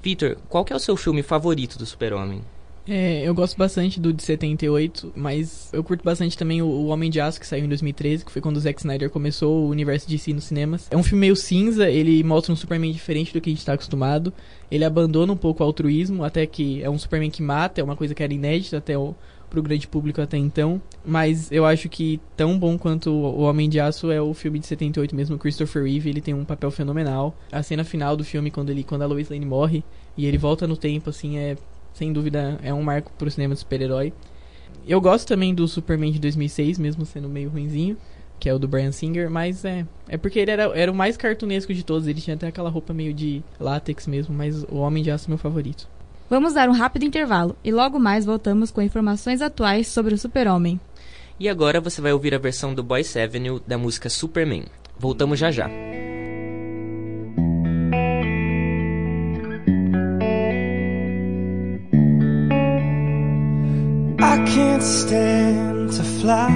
Victor, 0.00 0.38
qual 0.48 0.64
é 0.70 0.74
o 0.74 0.78
seu 0.78 0.96
filme 0.96 1.22
favorito 1.24 1.76
do 1.76 1.84
Super-Homem? 1.84 2.42
É, 2.86 3.22
eu 3.22 3.34
gosto 3.34 3.56
bastante 3.56 3.98
do 3.98 4.12
de 4.12 4.22
78, 4.22 5.12
mas 5.16 5.70
eu 5.72 5.82
curto 5.82 6.04
bastante 6.04 6.36
também 6.36 6.60
o, 6.60 6.86
Homem 6.86 7.10
de 7.10 7.20
Aço, 7.20 7.40
que 7.40 7.46
saiu 7.46 7.64
em 7.64 7.68
2013, 7.68 8.24
que 8.24 8.30
foi 8.30 8.42
quando 8.42 8.56
o 8.56 8.60
Zack 8.60 8.78
Snyder 8.80 9.08
começou 9.08 9.64
o 9.64 9.70
universo 9.70 10.06
de 10.08 10.18
si 10.18 10.32
nos 10.32 10.44
cinemas. 10.44 10.86
É 10.90 10.96
um 10.96 11.02
filme 11.02 11.20
meio 11.20 11.36
cinza, 11.36 11.88
ele 11.88 12.22
mostra 12.22 12.52
um 12.52 12.56
Superman 12.56 12.92
diferente 12.92 13.32
do 13.32 13.40
que 13.40 13.48
a 13.48 13.52
gente 13.52 13.60
está 13.60 13.72
acostumado. 13.72 14.32
Ele 14.70 14.84
abandona 14.84 15.32
um 15.32 15.36
pouco 15.36 15.62
o 15.62 15.66
altruísmo, 15.66 16.24
até 16.24 16.46
que 16.46 16.82
é 16.82 16.90
um 16.90 16.98
Superman 16.98 17.30
que 17.30 17.42
mata, 17.42 17.80
é 17.80 17.84
uma 17.84 17.96
coisa 17.96 18.14
que 18.14 18.22
era 18.22 18.32
inédita 18.32 18.76
até 18.76 18.98
o, 18.98 19.14
pro 19.48 19.62
grande 19.62 19.86
público 19.86 20.20
até 20.20 20.36
então. 20.36 20.80
Mas 21.04 21.50
eu 21.50 21.64
acho 21.64 21.88
que 21.88 22.20
tão 22.36 22.58
bom 22.58 22.76
quanto 22.76 23.10
o 23.10 23.40
Homem 23.40 23.68
de 23.68 23.80
Aço 23.80 24.10
é 24.10 24.20
o 24.20 24.34
filme 24.34 24.58
de 24.58 24.66
78 24.66 25.16
mesmo, 25.16 25.38
Christopher 25.38 25.84
Reeve, 25.84 26.10
ele 26.10 26.20
tem 26.20 26.34
um 26.34 26.44
papel 26.44 26.70
fenomenal. 26.70 27.34
A 27.50 27.62
cena 27.62 27.84
final 27.84 28.16
do 28.16 28.24
filme, 28.24 28.50
quando, 28.50 28.70
ele, 28.70 28.84
quando 28.84 29.02
a 29.02 29.06
Lois 29.06 29.30
Lane 29.30 29.46
morre, 29.46 29.82
e 30.16 30.26
ele 30.26 30.36
volta 30.36 30.66
no 30.66 30.76
tempo, 30.76 31.10
assim, 31.10 31.38
é 31.38 31.56
sem 31.94 32.12
dúvida 32.12 32.58
é 32.62 32.74
um 32.74 32.82
marco 32.82 33.10
pro 33.16 33.30
cinema 33.30 33.54
de 33.54 33.60
super-herói. 33.60 34.12
Eu 34.86 35.00
gosto 35.00 35.26
também 35.26 35.54
do 35.54 35.66
Superman 35.66 36.12
de 36.12 36.18
2006, 36.18 36.78
mesmo 36.78 37.06
sendo 37.06 37.28
meio 37.28 37.48
ruinzinho, 37.48 37.96
que 38.38 38.48
é 38.48 38.54
o 38.54 38.58
do 38.58 38.68
Brian 38.68 38.92
Singer, 38.92 39.30
mas 39.30 39.64
é, 39.64 39.86
é 40.08 40.18
porque 40.18 40.38
ele 40.38 40.50
era, 40.50 40.64
era 40.78 40.92
o 40.92 40.94
mais 40.94 41.16
cartunesco 41.16 41.72
de 41.72 41.82
todos, 41.82 42.06
ele 42.06 42.20
tinha 42.20 42.36
até 42.36 42.48
aquela 42.48 42.68
roupa 42.68 42.92
meio 42.92 43.14
de 43.14 43.42
látex 43.58 44.06
mesmo, 44.06 44.34
mas 44.34 44.62
o 44.64 44.76
Homem 44.76 45.02
de 45.02 45.10
Aço 45.10 45.26
é 45.26 45.30
meu 45.30 45.38
favorito. 45.38 45.88
Vamos 46.28 46.54
dar 46.54 46.68
um 46.68 46.72
rápido 46.72 47.04
intervalo 47.04 47.56
e 47.62 47.70
logo 47.70 47.98
mais 47.98 48.24
voltamos 48.26 48.70
com 48.70 48.82
informações 48.82 49.40
atuais 49.40 49.88
sobre 49.88 50.14
o 50.14 50.18
Super-Homem. 50.18 50.80
E 51.38 51.48
agora 51.48 51.80
você 51.80 52.00
vai 52.00 52.12
ouvir 52.12 52.34
a 52.34 52.38
versão 52.38 52.74
do 52.74 52.82
Boyce 52.82 53.18
Avenue 53.18 53.60
da 53.66 53.78
música 53.78 54.08
Superman. 54.08 54.64
Voltamos 54.98 55.38
já 55.38 55.50
já. 55.50 55.68
Can't 64.54 64.82
stand 64.84 65.90
to 65.90 66.04
fly. 66.04 66.48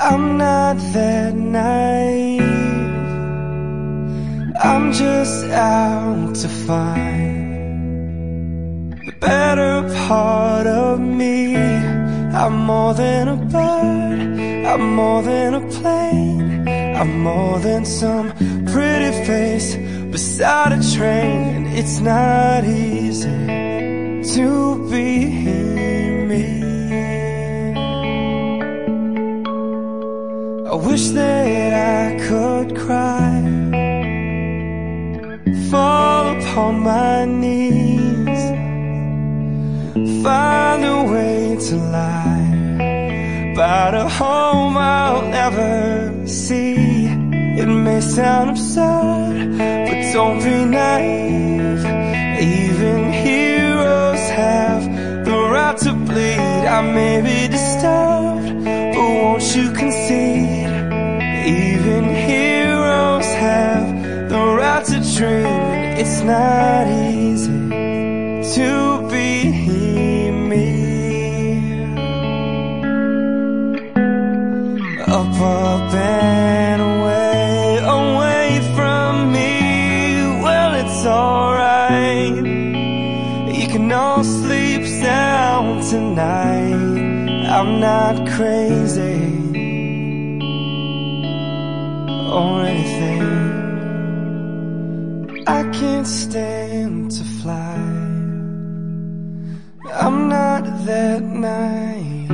I'm 0.00 0.38
not 0.38 0.76
that 0.94 1.34
naive. 1.34 2.40
I'm 4.64 4.92
just 4.92 5.44
out 5.50 6.34
to 6.36 6.48
find 6.66 7.42
the 9.08 9.12
better 9.20 9.82
part 10.06 10.66
of 10.66 11.00
me. 11.00 11.56
I'm 11.56 12.56
more 12.64 12.94
than 12.94 13.28
a 13.28 13.36
bird. 13.36 14.66
I'm 14.72 14.94
more 14.94 15.22
than 15.22 15.52
a 15.52 15.60
plane. 15.68 16.66
I'm 16.98 17.20
more 17.20 17.58
than 17.58 17.84
some 17.84 18.32
pretty 18.72 19.12
face 19.26 19.76
beside 20.10 20.72
a 20.72 20.82
train. 20.96 21.56
And 21.56 21.66
it's 21.78 22.00
not 22.00 22.64
easy 22.64 23.28
to 24.34 24.88
be 24.90 25.26
me. 25.44 25.73
I 30.74 30.76
wish 30.76 31.10
that 31.10 31.72
I 31.72 32.18
could 32.26 32.76
cry, 32.76 33.40
fall 35.70 36.36
upon 36.36 36.80
my 36.80 37.24
knees, 37.26 38.42
find 40.24 40.84
a 40.84 41.00
way 41.12 41.56
to 41.68 41.76
lie. 41.76 43.52
about 43.52 43.94
a 43.94 44.08
home 44.08 44.76
I'll 44.76 45.22
never 45.28 46.26
see. 46.26 47.06
It 47.60 47.66
may 47.66 48.00
sound 48.00 48.50
absurd, 48.50 49.56
but 49.86 50.00
don't 50.12 50.42
be 50.42 50.56
naive. 50.64 51.84
Even 52.56 53.12
heroes 53.12 54.24
have 54.40 54.82
the 55.24 55.38
right 55.54 55.78
to 55.84 55.92
bleed. 55.92 56.64
I 56.78 56.80
may 56.82 57.20
be 57.22 57.46
disturbed, 57.46 58.64
but 58.64 59.08
won't 59.22 59.54
you 59.54 59.70
concede? 59.70 60.53
Even 61.86 62.04
heroes 62.04 63.26
have 63.26 64.30
the 64.30 64.38
right 64.38 64.82
to 64.86 65.00
dream. 65.18 65.44
It's 66.00 66.22
not 66.22 66.86
easy 66.86 67.68
to 68.54 69.06
be 69.10 70.30
me. 70.30 71.82
Up, 75.02 75.34
up, 75.38 75.92
and 75.92 76.80
away, 76.80 77.76
away 77.84 78.60
from 78.74 79.30
me. 79.30 80.40
Well, 80.42 80.72
it's 80.82 81.04
alright. 81.04 82.34
You 83.54 83.68
can 83.68 83.92
all 83.92 84.24
sleep 84.24 84.86
sound 84.86 85.82
tonight. 85.90 87.46
I'm 87.46 87.78
not 87.78 88.26
crazy 88.30 89.23
or 92.34 92.64
anything. 92.64 93.22
I 95.46 95.62
can't 95.78 96.06
stand 96.06 97.10
to 97.12 97.24
fly. 97.40 97.76
I'm 100.02 100.28
not 100.28 100.64
that 100.86 101.22
naive. 101.22 102.30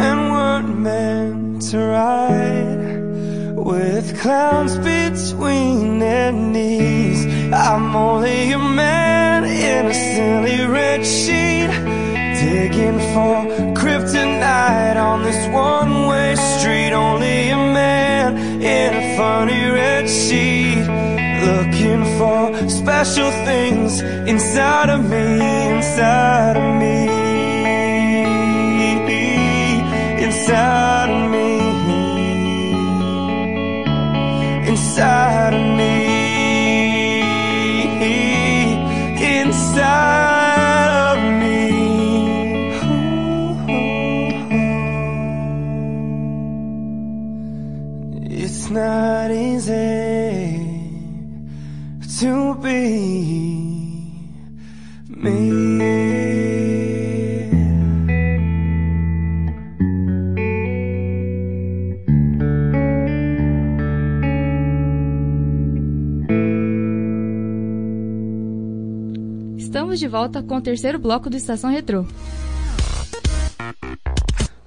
Men 0.00 0.18
weren't 0.32 0.78
meant 0.78 1.62
to 1.70 1.78
ride 1.78 3.54
with 3.54 4.20
clowns 4.22 4.76
between 4.78 5.98
their 6.00 6.32
knees. 6.32 7.26
I'm 7.52 7.94
only 7.94 8.52
a 8.52 8.58
man 8.58 9.44
in 9.44 9.86
a 9.86 9.94
silly 9.94 10.66
red 10.66 11.06
sheet, 11.06 11.70
digging 12.40 13.00
for 13.12 13.36
kryptonite 13.74 14.96
on 14.96 15.22
this 15.22 15.46
one-way 15.48 16.36
street. 16.36 16.92
Only 16.92 17.50
a 17.50 17.56
man 17.56 18.36
in 18.62 18.94
a 18.94 19.16
funny 19.16 19.64
red 19.70 20.08
sheet, 20.08 20.84
looking 21.48 22.02
for 22.18 22.40
special 22.68 23.30
things 23.44 24.00
inside 24.32 24.90
of 24.90 25.08
me, 25.08 25.24
inside 25.70 26.56
of 26.56 26.68
me, 26.80 27.08
inside 30.24 30.87
Not 48.70 49.30
easy 49.30 50.60
to 52.20 52.54
be 52.56 54.02
me. 55.08 55.88
Estamos 69.56 69.98
de 69.98 70.06
volta 70.08 70.42
com 70.42 70.56
o 70.56 70.60
terceiro 70.60 70.98
bloco 70.98 71.30
do 71.30 71.38
Estação 71.38 71.70
Retrô. 71.70 72.04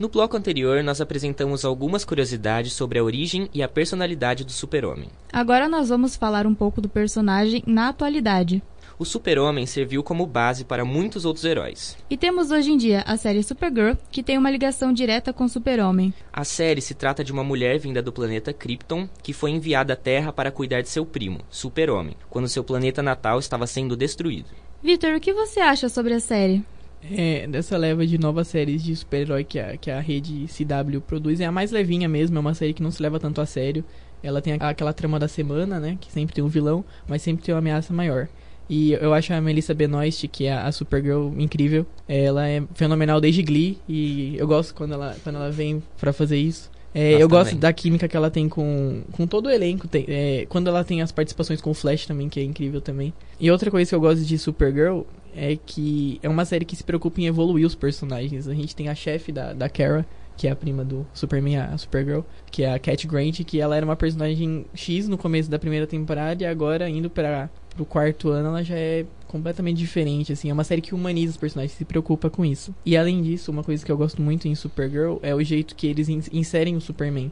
No 0.02 0.10
bloco 0.10 0.36
anterior, 0.36 0.84
nós 0.84 1.00
apresentamos 1.00 1.64
algumas 1.64 2.04
curiosidades 2.04 2.74
sobre 2.74 2.98
a 2.98 3.04
origem 3.04 3.48
e 3.54 3.62
a 3.62 3.68
personalidade 3.68 4.44
do 4.44 4.52
Super-Homem. 4.52 5.10
Agora 5.32 5.70
nós 5.70 5.90
vamos 5.90 6.16
falar 6.16 6.48
um 6.48 6.56
pouco 6.56 6.82
do 6.82 6.90
personagem 6.90 7.62
na 7.68 7.90
atualidade. 7.90 8.64
O 8.98 9.06
Super-Homem 9.06 9.68
serviu 9.68 10.02
como 10.02 10.26
base 10.26 10.66
para 10.66 10.84
muitos 10.84 11.24
outros 11.24 11.46
heróis. 11.46 11.96
E 12.10 12.18
temos 12.18 12.50
hoje 12.50 12.72
em 12.72 12.78
dia 12.78 13.04
a 13.06 13.16
série 13.16 13.44
Supergirl, 13.44 13.96
que 14.10 14.24
tem 14.24 14.40
uma 14.40 14.50
ligação 14.50 14.92
direta 14.92 15.32
com 15.32 15.44
o 15.44 15.50
Super-Homem. 15.50 16.12
A 16.34 16.44
série 16.44 16.82
se 16.82 16.96
trata 16.96 17.24
de 17.24 17.32
uma 17.32 17.44
mulher 17.44 17.78
vinda 17.78 18.02
do 18.02 18.12
planeta 18.12 18.52
Krypton 18.52 19.08
que 19.22 19.34
foi 19.34 19.52
enviada 19.52 19.94
à 19.94 19.96
Terra 19.96 20.34
para 20.34 20.50
cuidar 20.50 20.82
de 20.82 20.90
seu 20.90 21.06
primo, 21.06 21.42
Super-Homem, 21.48 22.18
quando 22.28 22.50
seu 22.50 22.64
planeta 22.64 23.04
natal 23.04 23.38
estava 23.38 23.68
sendo 23.68 23.96
destruído. 23.96 24.50
Vitor, 24.82 25.14
o 25.14 25.20
que 25.20 25.32
você 25.32 25.60
acha 25.60 25.88
sobre 25.90 26.16
a 26.16 26.20
série? 26.20 26.66
É, 27.10 27.48
dessa 27.48 27.78
leva 27.78 28.06
de 28.06 28.18
novas 28.18 28.48
séries 28.48 28.84
de 28.84 28.96
super-herói 28.96 29.44
que 29.44 29.60
a, 29.60 29.78
que 29.78 29.90
a 29.90 30.00
rede 30.00 30.46
CW 30.48 31.02
produz, 31.02 31.40
é 31.40 31.46
a 31.46 31.52
mais 31.52 31.72
levinha 31.72 32.08
mesmo, 32.08 32.38
é 32.38 32.40
uma 32.40 32.54
série 32.54 32.74
que 32.74 32.84
não 32.84 32.92
se 32.92 33.02
leva 33.02 33.20
tanto 33.20 33.42
a 33.42 33.46
sério. 33.46 33.84
Ela 34.22 34.42
tem 34.42 34.54
aquela 34.60 34.94
trama 34.94 35.18
da 35.18 35.28
semana, 35.28 35.80
né, 35.80 35.98
que 36.00 36.12
sempre 36.12 36.36
tem 36.36 36.44
um 36.44 36.48
vilão, 36.48 36.86
mas 37.08 37.22
sempre 37.22 37.44
tem 37.44 37.54
uma 37.54 37.60
ameaça 37.60 37.94
maior. 37.94 38.28
E 38.70 38.94
eu 38.94 39.14
acho 39.14 39.34
a 39.34 39.42
Melissa 39.42 39.74
Benoist, 39.74 40.28
que 40.30 40.46
é 40.46 40.54
a 40.54 40.72
Supergirl, 40.72 41.34
incrível. 41.38 41.86
Ela 42.08 42.48
é 42.48 42.64
fenomenal 42.74 43.20
desde 43.20 43.42
Glee, 43.42 43.78
e 43.90 44.36
eu 44.38 44.48
gosto 44.48 44.74
quando 44.74 44.94
ela, 44.94 45.16
quando 45.24 45.36
ela 45.36 45.52
vem 45.52 45.84
pra 46.00 46.14
fazer 46.14 46.38
isso. 46.38 46.72
É, 46.94 47.14
eu 47.14 47.28
gosto 47.28 47.50
também. 47.50 47.62
da 47.62 47.74
química 47.74 48.08
que 48.08 48.18
ela 48.18 48.30
tem 48.30 48.50
com, 48.50 49.02
com 49.12 49.26
todo 49.26 49.48
o 49.48 49.50
elenco. 49.50 49.88
Tem, 49.88 50.06
é, 50.08 50.46
quando 50.48 50.68
ela 50.68 50.84
tem 50.84 51.02
as 51.02 51.12
participações 51.12 51.62
com 51.62 51.72
o 51.72 51.74
Flash 51.74 52.06
também, 52.06 52.30
que 52.30 52.40
é 52.40 52.44
incrível 52.44 52.82
também. 52.82 53.14
E 53.40 53.50
outra 53.50 53.72
coisa 53.72 53.90
que 53.90 53.96
eu 53.96 54.00
gosto 54.00 54.24
de 54.24 54.38
Supergirl 54.38 55.02
é 55.36 55.56
que 55.56 56.20
é 56.22 56.30
uma 56.30 56.46
série 56.46 56.66
que 56.66 56.76
se 56.76 56.84
preocupa 56.84 57.22
em 57.22 57.26
evoluir 57.28 57.66
os 57.66 57.76
personagens. 57.76 58.48
A 58.48 58.54
gente 58.54 58.76
tem 58.76 58.90
a 58.90 58.96
chefe 58.96 59.32
da, 59.32 59.54
da 59.54 59.70
Kara, 59.70 60.06
que 60.38 60.48
é 60.48 60.52
a 60.52 60.56
prima 60.56 60.84
do 60.84 61.06
Superman, 61.14 61.58
a 61.58 61.78
Supergirl, 61.78 62.22
que 62.50 62.64
é 62.64 62.74
a 62.74 62.80
Cat 62.80 63.06
Grant, 63.08 63.44
que 63.44 63.60
ela 63.60 63.76
era 63.76 63.86
uma 63.86 63.96
personagem 63.96 64.66
X 64.74 65.08
no 65.08 65.18
começo 65.18 65.50
da 65.50 65.60
primeira 65.60 65.86
temporada 65.86 66.42
e 66.44 66.46
agora 66.46 66.90
indo 66.90 67.10
para 67.10 67.50
pro 67.76 67.86
quarto 67.86 68.30
ano 68.30 68.50
ela 68.50 68.64
já 68.64 68.76
é 68.76 69.06
completamente 69.28 69.78
diferente, 69.78 70.34
assim, 70.34 70.50
é 70.50 70.54
uma 70.54 70.64
série 70.66 70.82
que 70.82 70.94
humaniza 70.94 71.32
os 71.32 71.38
personagens, 71.38 71.72
se 71.78 71.86
preocupa 71.86 72.30
com 72.30 72.44
isso. 72.44 72.76
E 72.86 72.98
além 72.98 73.22
disso, 73.22 73.50
uma 73.50 73.64
coisa 73.64 73.86
que 73.86 73.90
eu 73.92 73.98
gosto 73.98 74.22
muito 74.22 74.46
em 74.48 74.56
Supergirl 74.56 75.18
é 75.22 75.34
o 75.34 75.42
jeito 75.42 75.74
que 75.76 75.88
eles 75.88 76.10
in- 76.10 76.22
inserem 76.34 76.76
o 76.76 76.82
Superman. 76.82 77.32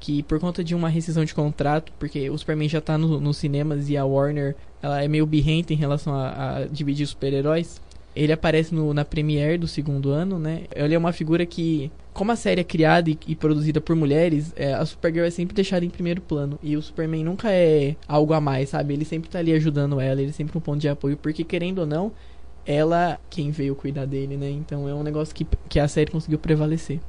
Que 0.00 0.22
por 0.22 0.38
conta 0.40 0.62
de 0.64 0.74
uma 0.74 0.88
rescisão 0.88 1.24
de 1.24 1.32
contrato, 1.34 1.92
porque 1.98 2.28
o 2.28 2.36
Superman 2.36 2.68
já 2.68 2.80
tá 2.80 2.98
no- 2.98 3.20
nos 3.20 3.36
cinemas 3.38 3.88
e 3.88 3.96
a 3.96 4.04
Warner 4.04 4.54
ela 4.86 5.02
é 5.02 5.08
meio 5.08 5.26
birrenta 5.26 5.72
em 5.72 5.76
relação 5.76 6.14
a, 6.14 6.58
a 6.58 6.64
dividir 6.66 7.06
super-heróis. 7.06 7.80
Ele 8.14 8.32
aparece 8.32 8.74
no, 8.74 8.94
na 8.94 9.04
Premiere 9.04 9.58
do 9.58 9.66
segundo 9.66 10.10
ano, 10.10 10.38
né? 10.38 10.62
Ele 10.74 10.94
é 10.94 10.98
uma 10.98 11.12
figura 11.12 11.44
que, 11.44 11.90
como 12.14 12.32
a 12.32 12.36
série 12.36 12.60
é 12.60 12.64
criada 12.64 13.10
e, 13.10 13.18
e 13.26 13.34
produzida 13.34 13.80
por 13.80 13.94
mulheres, 13.94 14.52
é, 14.56 14.72
a 14.72 14.86
Supergirl 14.86 15.26
é 15.26 15.30
sempre 15.30 15.54
deixada 15.54 15.84
em 15.84 15.90
primeiro 15.90 16.20
plano. 16.22 16.58
E 16.62 16.76
o 16.76 16.82
Superman 16.82 17.24
nunca 17.24 17.50
é 17.50 17.96
algo 18.06 18.32
a 18.32 18.40
mais, 18.40 18.70
sabe? 18.70 18.94
Ele 18.94 19.04
sempre 19.04 19.28
tá 19.28 19.40
ali 19.40 19.52
ajudando 19.52 20.00
ela, 20.00 20.22
ele 20.22 20.30
é 20.30 20.32
sempre 20.32 20.56
um 20.56 20.60
ponto 20.60 20.80
de 20.80 20.88
apoio, 20.88 21.16
porque 21.16 21.44
querendo 21.44 21.80
ou 21.80 21.86
não, 21.86 22.12
ela 22.64 23.18
quem 23.28 23.50
veio 23.50 23.74
cuidar 23.74 24.06
dele, 24.06 24.36
né? 24.36 24.48
Então 24.48 24.88
é 24.88 24.94
um 24.94 25.02
negócio 25.02 25.34
que, 25.34 25.46
que 25.68 25.78
a 25.78 25.88
série 25.88 26.10
conseguiu 26.10 26.38
prevalecer. 26.38 27.00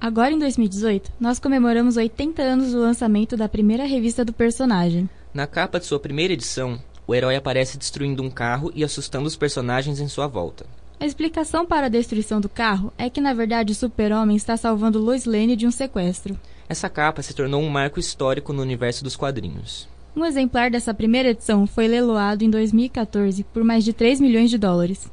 Agora 0.00 0.32
em 0.32 0.38
2018, 0.38 1.12
nós 1.20 1.38
comemoramos 1.38 1.96
80 1.96 2.42
anos 2.42 2.72
do 2.72 2.80
lançamento 2.80 3.36
da 3.36 3.48
primeira 3.48 3.84
revista 3.84 4.24
do 4.24 4.32
personagem. 4.32 5.08
Na 5.32 5.46
capa 5.46 5.78
de 5.78 5.86
sua 5.86 6.00
primeira 6.00 6.32
edição, 6.32 6.80
o 7.06 7.14
herói 7.14 7.36
aparece 7.36 7.78
destruindo 7.78 8.22
um 8.22 8.30
carro 8.30 8.70
e 8.74 8.84
assustando 8.84 9.26
os 9.26 9.36
personagens 9.36 10.00
em 10.00 10.08
sua 10.08 10.26
volta. 10.26 10.66
A 11.00 11.06
explicação 11.06 11.66
para 11.66 11.86
a 11.86 11.88
destruição 11.88 12.40
do 12.40 12.48
carro 12.48 12.92
é 12.96 13.10
que 13.10 13.20
na 13.20 13.34
verdade 13.34 13.72
o 13.72 13.74
Super-Homem 13.74 14.36
está 14.36 14.56
salvando 14.56 15.00
Lois 15.00 15.24
Lane 15.24 15.56
de 15.56 15.66
um 15.66 15.70
sequestro. 15.70 16.38
Essa 16.68 16.88
capa 16.88 17.22
se 17.22 17.34
tornou 17.34 17.60
um 17.60 17.68
marco 17.68 17.98
histórico 17.98 18.52
no 18.52 18.62
universo 18.62 19.02
dos 19.02 19.16
quadrinhos. 19.16 19.88
Um 20.14 20.24
exemplar 20.24 20.70
dessa 20.70 20.94
primeira 20.94 21.30
edição 21.30 21.66
foi 21.66 21.88
leiloado 21.88 22.44
em 22.44 22.50
2014 22.50 23.42
por 23.44 23.64
mais 23.64 23.82
de 23.84 23.92
3 23.92 24.20
milhões 24.20 24.50
de 24.50 24.58
dólares. 24.58 25.10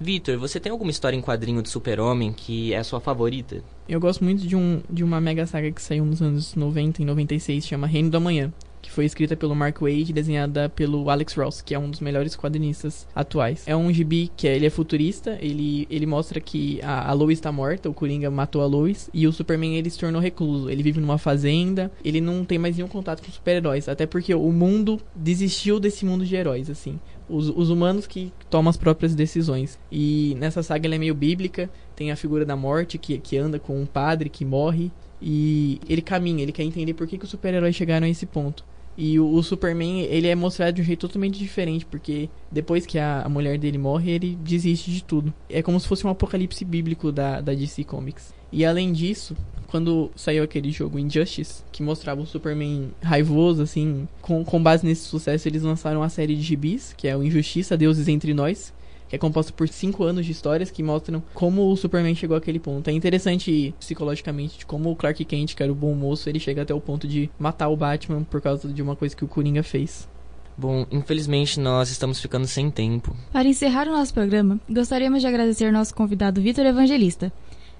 Vitor, 0.00 0.38
você 0.38 0.58
tem 0.58 0.72
alguma 0.72 0.90
história 0.90 1.16
em 1.16 1.20
quadrinho 1.20 1.62
de 1.62 1.68
Super-Homem 1.68 2.32
que 2.32 2.72
é 2.72 2.78
a 2.78 2.84
sua 2.84 3.00
favorita? 3.00 3.62
Eu 3.86 4.00
gosto 4.00 4.24
muito 4.24 4.46
de, 4.46 4.56
um, 4.56 4.80
de 4.88 5.04
uma 5.04 5.20
mega 5.20 5.46
saga 5.46 5.70
que 5.70 5.82
saiu 5.82 6.06
nos 6.06 6.22
anos 6.22 6.54
90 6.54 7.02
e 7.02 7.04
96, 7.04 7.66
chama 7.66 7.86
Reino 7.86 8.08
do 8.08 8.16
Amanhã. 8.16 8.50
Que 8.80 8.90
foi 8.90 9.04
escrita 9.04 9.36
pelo 9.36 9.54
Mark 9.54 9.80
Waid 9.80 10.10
e 10.10 10.12
desenhada 10.12 10.68
pelo 10.68 11.10
Alex 11.10 11.34
Ross, 11.34 11.62
que 11.62 11.74
é 11.74 11.78
um 11.78 11.90
dos 11.90 12.00
melhores 12.00 12.36
quadrinistas 12.36 13.06
atuais. 13.14 13.64
É 13.66 13.76
um 13.76 13.92
gibi 13.92 14.30
que 14.36 14.48
é, 14.48 14.56
ele 14.56 14.66
é 14.66 14.70
futurista, 14.70 15.38
ele, 15.40 15.86
ele 15.90 16.06
mostra 16.06 16.40
que 16.40 16.80
a, 16.82 17.10
a 17.10 17.12
Lois 17.12 17.38
está 17.38 17.52
morta, 17.52 17.88
o 17.88 17.94
Coringa 17.94 18.30
matou 18.30 18.62
a 18.62 18.66
Lois, 18.66 19.10
e 19.12 19.26
o 19.26 19.32
Superman 19.32 19.76
ele 19.76 19.90
se 19.90 19.98
tornou 19.98 20.20
recluso. 20.20 20.70
Ele 20.70 20.82
vive 20.82 21.00
numa 21.00 21.18
fazenda, 21.18 21.90
ele 22.04 22.20
não 22.20 22.44
tem 22.44 22.58
mais 22.58 22.76
nenhum 22.76 22.88
contato 22.88 23.22
com 23.22 23.30
super-heróis, 23.30 23.88
até 23.88 24.06
porque 24.06 24.34
o 24.34 24.52
mundo 24.52 25.00
desistiu 25.14 25.78
desse 25.78 26.04
mundo 26.04 26.24
de 26.24 26.34
heróis, 26.34 26.70
assim. 26.70 26.98
Os, 27.28 27.48
os, 27.48 27.70
humanos 27.70 28.08
que 28.08 28.32
tomam 28.48 28.70
as 28.70 28.76
próprias 28.76 29.14
decisões. 29.14 29.78
E 29.90 30.36
nessa 30.38 30.64
saga 30.64 30.88
ela 30.88 30.96
é 30.96 30.98
meio 30.98 31.14
bíblica, 31.14 31.70
tem 31.94 32.10
a 32.10 32.16
figura 32.16 32.44
da 32.44 32.56
morte 32.56 32.98
que, 32.98 33.18
que 33.18 33.36
anda 33.36 33.58
com 33.58 33.80
um 33.80 33.86
padre 33.86 34.28
que 34.28 34.44
morre. 34.44 34.90
E 35.20 35.80
ele 35.88 36.02
caminha, 36.02 36.42
ele 36.42 36.52
quer 36.52 36.62
entender 36.62 36.94
por 36.94 37.06
que, 37.06 37.18
que 37.18 37.24
os 37.24 37.30
super-heróis 37.30 37.74
chegaram 37.74 38.06
a 38.06 38.10
esse 38.10 38.26
ponto. 38.26 38.64
E 38.96 39.18
o, 39.18 39.32
o, 39.32 39.42
Superman, 39.42 40.02
ele 40.02 40.28
é 40.28 40.34
mostrado 40.34 40.74
de 40.74 40.82
um 40.82 40.84
jeito 40.84 41.00
totalmente 41.00 41.38
diferente, 41.38 41.86
porque 41.86 42.28
depois 42.50 42.84
que 42.84 42.98
a, 42.98 43.22
a, 43.22 43.28
mulher 43.28 43.58
dele 43.58 43.78
morre, 43.78 44.10
ele 44.10 44.36
desiste 44.42 44.90
de 44.90 45.02
tudo. 45.02 45.32
É 45.48 45.62
como 45.62 45.78
se 45.78 45.88
fosse 45.88 46.06
um 46.06 46.10
apocalipse 46.10 46.64
bíblico 46.64 47.10
da, 47.10 47.40
da 47.40 47.54
DC 47.54 47.84
Comics. 47.84 48.34
E 48.52 48.64
além 48.64 48.92
disso, 48.92 49.36
quando 49.68 50.10
saiu 50.16 50.42
aquele 50.42 50.70
jogo 50.70 50.98
Injustice, 50.98 51.62
que 51.70 51.82
mostrava 51.82 52.20
o 52.20 52.26
Superman 52.26 52.90
raivoso, 53.00 53.62
assim, 53.62 54.08
com, 54.20 54.44
com 54.44 54.62
base 54.62 54.84
nesse 54.84 55.02
sucesso, 55.02 55.46
eles 55.46 55.62
lançaram 55.62 56.02
a 56.02 56.08
série 56.08 56.34
de 56.34 56.42
gibis, 56.42 56.92
que 56.92 57.06
é 57.06 57.16
o 57.16 57.22
Injustiça, 57.22 57.76
Deuses 57.76 58.08
Entre 58.08 58.34
Nós, 58.34 58.72
que 59.10 59.16
é 59.16 59.18
composta 59.18 59.52
por 59.52 59.68
cinco 59.68 60.04
anos 60.04 60.24
de 60.24 60.30
histórias 60.30 60.70
que 60.70 60.84
mostram 60.84 61.20
como 61.34 61.68
o 61.68 61.76
Superman 61.76 62.14
chegou 62.14 62.36
àquele 62.36 62.60
ponto. 62.60 62.88
É 62.88 62.92
interessante 62.92 63.74
psicologicamente 63.78 64.58
de 64.58 64.64
como 64.64 64.90
o 64.90 64.96
Clark 64.96 65.24
Kent, 65.24 65.56
que 65.56 65.62
era 65.62 65.72
o 65.72 65.74
bom 65.74 65.92
moço, 65.94 66.28
ele 66.28 66.38
chega 66.38 66.62
até 66.62 66.72
o 66.72 66.80
ponto 66.80 67.08
de 67.08 67.28
matar 67.36 67.68
o 67.68 67.76
Batman 67.76 68.22
por 68.22 68.40
causa 68.40 68.68
de 68.68 68.80
uma 68.80 68.94
coisa 68.94 69.16
que 69.16 69.24
o 69.24 69.28
Coringa 69.28 69.64
fez. 69.64 70.08
Bom, 70.56 70.86
infelizmente 70.92 71.58
nós 71.58 71.90
estamos 71.90 72.20
ficando 72.20 72.46
sem 72.46 72.70
tempo. 72.70 73.16
Para 73.32 73.48
encerrar 73.48 73.88
o 73.88 73.92
nosso 73.92 74.14
programa, 74.14 74.60
gostaríamos 74.70 75.22
de 75.22 75.26
agradecer 75.26 75.72
nosso 75.72 75.94
convidado 75.94 76.40
Vitor 76.40 76.64
Evangelista. 76.64 77.32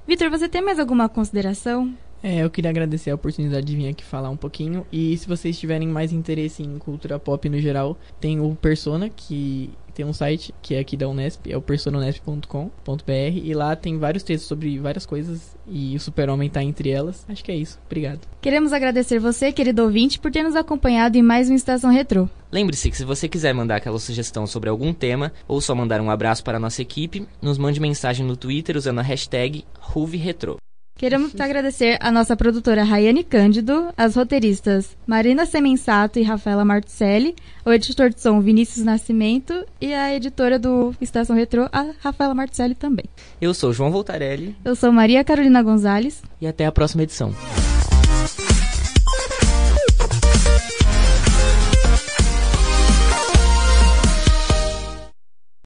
Vitor, 0.08 0.30
você 0.30 0.48
tem 0.48 0.62
mais 0.62 0.80
alguma 0.80 1.08
consideração? 1.08 1.94
É, 2.22 2.44
eu 2.44 2.50
queria 2.50 2.70
agradecer 2.70 3.10
a 3.10 3.14
oportunidade 3.14 3.66
de 3.66 3.76
vir 3.76 3.88
aqui 3.88 4.04
falar 4.04 4.30
um 4.30 4.36
pouquinho. 4.36 4.86
E 4.92 5.16
se 5.16 5.26
vocês 5.26 5.58
tiverem 5.58 5.88
mais 5.88 6.12
interesse 6.12 6.62
em 6.62 6.78
cultura 6.78 7.18
pop 7.18 7.48
no 7.48 7.58
geral, 7.58 7.96
tem 8.20 8.40
o 8.40 8.54
Persona, 8.54 9.08
que 9.08 9.70
tem 9.94 10.04
um 10.04 10.12
site 10.12 10.54
que 10.62 10.74
é 10.74 10.78
aqui 10.78 10.96
da 10.96 11.08
Unesp, 11.08 11.50
é 11.50 11.56
o 11.56 11.62
personaunesp.com.br 11.62 13.12
e 13.34 13.52
lá 13.54 13.74
tem 13.76 13.98
vários 13.98 14.22
textos 14.22 14.48
sobre 14.48 14.78
várias 14.78 15.04
coisas 15.04 15.56
e 15.66 15.94
o 15.96 16.00
Super-Homem 16.00 16.48
tá 16.48 16.62
entre 16.62 16.90
elas. 16.90 17.24
Acho 17.28 17.44
que 17.44 17.52
é 17.52 17.56
isso. 17.56 17.78
Obrigado. 17.86 18.20
Queremos 18.40 18.72
agradecer 18.72 19.18
você, 19.18 19.52
querido 19.52 19.82
ouvinte, 19.82 20.18
por 20.18 20.30
ter 20.30 20.42
nos 20.42 20.56
acompanhado 20.56 21.18
em 21.18 21.22
mais 21.22 21.48
uma 21.48 21.56
Estação 21.56 21.90
Retrô. 21.90 22.28
Lembre-se 22.52 22.90
que 22.90 22.96
se 22.96 23.04
você 23.04 23.28
quiser 23.28 23.52
mandar 23.52 23.76
aquela 23.76 23.98
sugestão 23.98 24.46
sobre 24.46 24.70
algum 24.70 24.92
tema 24.92 25.32
ou 25.46 25.60
só 25.60 25.74
mandar 25.74 26.00
um 26.00 26.10
abraço 26.10 26.42
para 26.42 26.56
a 26.56 26.60
nossa 26.60 26.82
equipe, 26.82 27.26
nos 27.40 27.58
mande 27.58 27.80
mensagem 27.80 28.24
no 28.24 28.36
Twitter 28.36 28.76
usando 28.76 28.98
a 28.98 29.02
hashtag 29.02 29.64
RuveRetro. 29.78 30.56
Queremos 31.00 31.32
agradecer 31.40 31.96
a 31.98 32.12
nossa 32.12 32.36
produtora 32.36 32.84
Rayane 32.84 33.24
Cândido, 33.24 33.88
as 33.96 34.16
roteiristas 34.16 34.98
Marina 35.06 35.46
Semensato 35.46 36.18
e 36.18 36.22
Rafaela 36.22 36.62
Martucelli, 36.62 37.34
o 37.64 37.72
editor 37.72 38.10
de 38.10 38.20
som 38.20 38.38
Vinícius 38.42 38.84
Nascimento 38.84 39.64
e 39.80 39.94
a 39.94 40.14
editora 40.14 40.58
do 40.58 40.94
Estação 41.00 41.34
Retrô, 41.34 41.70
a 41.72 41.92
Rafaela 42.00 42.34
Martucelli 42.34 42.74
também. 42.74 43.06
Eu 43.40 43.54
sou 43.54 43.72
João 43.72 43.90
Voltarelli. 43.90 44.54
Eu 44.62 44.76
sou 44.76 44.92
Maria 44.92 45.24
Carolina 45.24 45.62
Gonzalez. 45.62 46.22
E 46.38 46.46
até 46.46 46.66
a 46.66 46.72
próxima 46.72 47.02
edição. 47.02 47.34